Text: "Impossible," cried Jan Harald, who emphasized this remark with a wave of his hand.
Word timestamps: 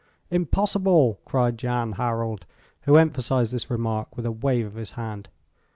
"Impossible," 0.31 1.19
cried 1.25 1.59
Jan 1.59 1.91
Harald, 1.91 2.47
who 2.85 2.95
emphasized 2.97 3.51
this 3.51 3.69
remark 3.69 4.17
with 4.17 4.25
a 4.25 4.31
wave 4.31 4.65
of 4.65 4.73
his 4.73 4.93
hand. 4.93 5.29